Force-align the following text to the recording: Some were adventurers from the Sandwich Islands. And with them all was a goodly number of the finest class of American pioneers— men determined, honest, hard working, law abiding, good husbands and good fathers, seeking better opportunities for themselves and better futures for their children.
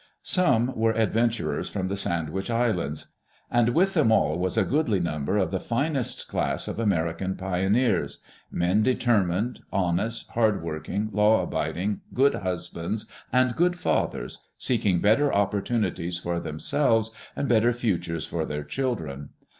Some 0.23 0.73
were 0.75 0.93
adventurers 0.97 1.69
from 1.69 1.87
the 1.87 1.95
Sandwich 1.95 2.49
Islands. 2.49 3.13
And 3.51 3.69
with 3.69 3.93
them 3.93 4.11
all 4.11 4.39
was 4.39 4.57
a 4.57 4.63
goodly 4.65 4.99
number 4.99 5.37
of 5.37 5.51
the 5.51 5.59
finest 5.59 6.27
class 6.27 6.67
of 6.67 6.79
American 6.79 7.35
pioneers— 7.35 8.17
men 8.51 8.81
determined, 8.81 9.61
honest, 9.71 10.27
hard 10.29 10.63
working, 10.63 11.09
law 11.11 11.43
abiding, 11.43 12.01
good 12.15 12.33
husbands 12.33 13.05
and 13.31 13.55
good 13.55 13.77
fathers, 13.77 14.39
seeking 14.57 15.01
better 15.01 15.31
opportunities 15.31 16.17
for 16.17 16.39
themselves 16.39 17.11
and 17.35 17.47
better 17.47 17.71
futures 17.71 18.25
for 18.25 18.43
their 18.43 18.63
children. 18.63 19.29